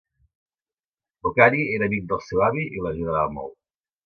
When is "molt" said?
3.39-3.57